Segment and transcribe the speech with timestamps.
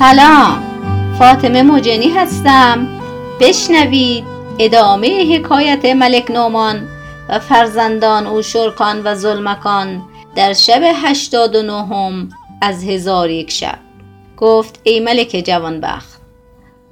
[0.00, 0.62] سلام.
[1.18, 2.88] فاطمه مجنی هستم.
[3.40, 4.24] بشنوید
[4.58, 6.88] ادامه حکایت ملک نومان
[7.28, 10.02] و فرزندان او شرکان و ظلمکان
[10.34, 12.28] در شب هشتاد و نهم
[12.62, 13.78] از هزار یک شب.
[14.36, 16.20] گفت ای ملک جوانبخت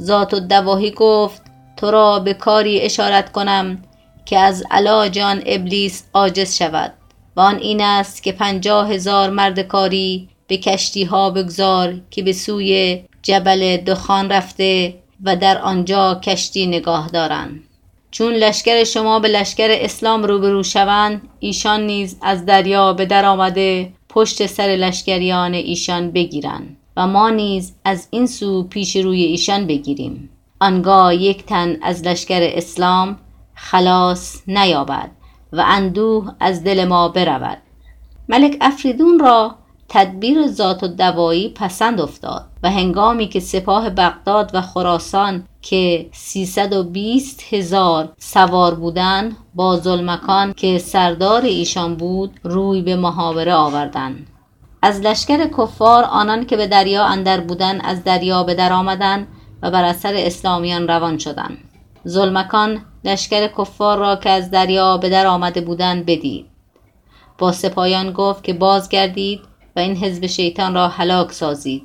[0.00, 1.42] ذات و دواهی گفت
[1.76, 3.82] تو را به کاری اشارت کنم
[4.24, 6.92] که از علاج آن ابلیس عاجز شود
[7.36, 13.02] و این است که پنجاه هزار مرد کاری به کشتی ها بگذار که به سوی
[13.22, 17.62] جبل دخان رفته و در آنجا کشتی نگاه دارند.
[18.10, 23.92] چون لشکر شما به لشکر اسلام روبرو شوند ایشان نیز از دریا به در آمده
[24.08, 30.30] پشت سر لشکریان ایشان بگیرند و ما نیز از این سو پیش روی ایشان بگیریم.
[30.60, 33.18] آنگاه یک تن از لشکر اسلام
[33.54, 35.10] خلاص نیابد
[35.52, 37.58] و اندوه از دل ما برود.
[38.28, 39.54] ملک افریدون را
[39.88, 46.72] تدبیر ذات و دوایی پسند افتاد و هنگامی که سپاه بغداد و خراسان که سیصد
[46.72, 54.26] و بیست هزار سوار بودند با ظلمکان که سردار ایشان بود روی به محاوره آوردند.
[54.82, 59.28] از لشکر کفار آنان که به دریا اندر بودند از دریا به در آمدند
[59.62, 61.58] و بر اثر اسلامیان روان شدند.
[62.08, 66.46] ظلمکان لشکر کفار را که از دریا به در آمده بودند بدید.
[67.38, 69.40] با سپایان گفت که بازگردید
[69.76, 71.82] و این حزب شیطان را هلاک سازید.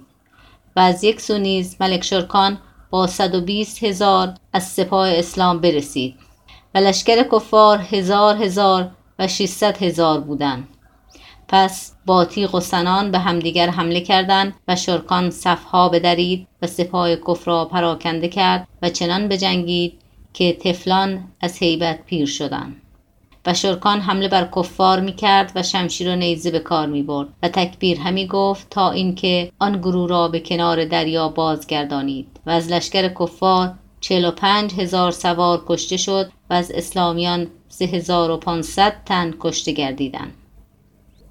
[0.76, 2.58] و از یک سو نیز ملک شرکان
[2.90, 6.16] با صد و بیست هزار از سپاه اسلام برسید
[6.76, 10.68] و لشکر کفار هزار هزار و ششصد هزار بودند.
[11.48, 17.16] پس با تیغ و سنان به همدیگر حمله کردند و شرکان صفها بدرید و سپاه
[17.16, 20.00] کفر را پراکنده کرد و چنان بجنگید
[20.34, 22.82] که طفلان از هیبت پیر شدند.
[23.46, 27.28] و شرکان حمله بر کفار می کرد و شمشیر و نیزه به کار می برد
[27.44, 32.72] و تکبیر همی گفت تا اینکه آن گروه را به کنار دریا بازگردانید و از
[32.72, 38.38] لشکر کفار چهل و پنج هزار سوار کشته شد و از اسلامیان سه هزار و
[38.38, 40.34] پانصد تن کشته گردیدند.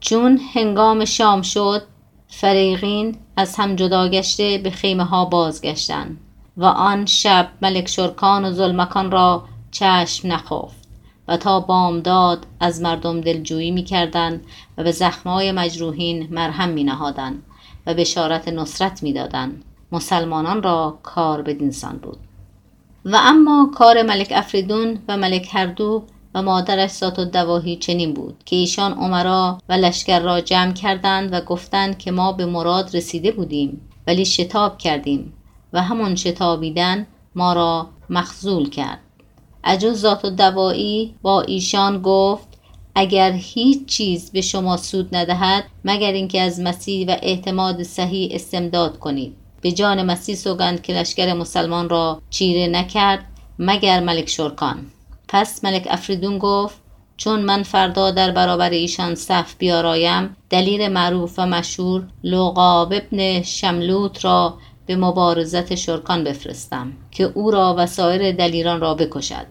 [0.00, 1.82] چون هنگام شام شد
[2.28, 6.20] فریقین از هم جدا گشته به خیمه ها بازگشتند
[6.56, 10.79] و آن شب ملک شرکان و ظلمکان را چشم نخفت.
[11.30, 14.40] و تا بامداد از مردم دلجویی می کردن
[14.78, 17.42] و به زخمهای مجروحین مرهم می نهادن
[17.86, 19.62] و بشارت نصرت می دادن.
[19.92, 22.18] مسلمانان را کار به دینسان بود
[23.04, 26.04] و اما کار ملک افریدون و ملک هردو
[26.34, 31.32] و مادرش سات و دواهی چنین بود که ایشان عمرا و لشکر را جمع کردند
[31.32, 35.32] و گفتند که ما به مراد رسیده بودیم ولی شتاب کردیم
[35.72, 39.00] و همون شتابیدن ما را مخزول کرد
[39.64, 42.48] عجوز ذات و دوایی با ایشان گفت
[42.94, 48.98] اگر هیچ چیز به شما سود ندهد مگر اینکه از مسیح و اعتماد صحیح استمداد
[48.98, 49.36] کنید.
[49.60, 53.24] به جان مسیح سوگند که لشکر مسلمان را چیره نکرد
[53.58, 54.86] مگر ملک شرکان.
[55.28, 56.80] پس ملک افریدون گفت
[57.16, 64.24] چون من فردا در برابر ایشان صف بیارایم دلیل معروف و مشهور لوقاب ابن شملوت
[64.24, 64.54] را
[64.90, 69.46] به مبارزت شرکان بفرستم که او را و سایر دلیران را بکشد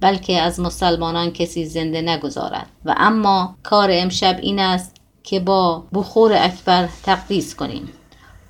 [0.00, 2.66] بلکه از مسلمانان کسی زنده نگذارد.
[2.84, 7.88] و اما کار امشب این است که با بخور اکبر تقدیس کنیم.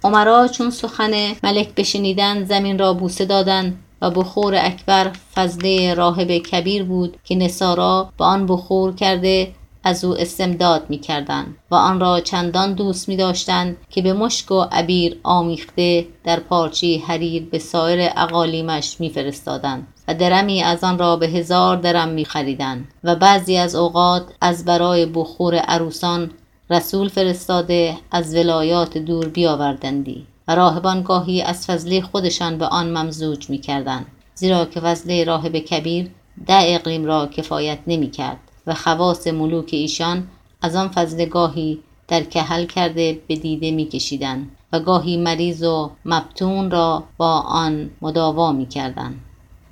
[0.04, 1.12] عمرا چون سخن
[1.42, 8.12] ملک بشنیدن زمین را بوسه دادند و بخور اکبر فضله راهب کبیر بود که نصارا
[8.18, 9.54] با آن بخور کرده
[9.84, 14.50] از او استمداد می کردن و آن را چندان دوست می داشتن که به مشک
[14.50, 20.98] و عبیر آمیخته در پارچی حریر به سایر اقالیمش می فرستادن و درمی از آن
[20.98, 26.30] را به هزار درم می خریدن و بعضی از اوقات از برای بخور عروسان
[26.70, 33.50] رسول فرستاده از ولایات دور بیاوردندی و راهبان گاهی از فضله خودشان به آن ممزوج
[33.50, 34.06] می کردن.
[34.34, 36.10] زیرا که فضله راهب کبیر
[36.46, 40.28] ده اقلیم را کفایت نمی کرد و خواص ملوک ایشان
[40.62, 41.78] از آن فضل گاهی
[42.08, 47.90] در کهل کرده به دیده می کشیدن و گاهی مریض و مبتون را با آن
[48.02, 49.14] مداوا می کردن.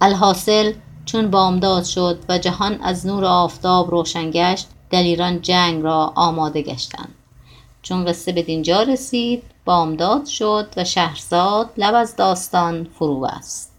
[0.00, 0.72] الحاصل
[1.04, 7.14] چون بامداد شد و جهان از نور آفتاب روشن گشت دلیران جنگ را آماده گشتند
[7.82, 13.69] چون قصه به دینجا رسید بامداد شد و شهرزاد لب از داستان فرو است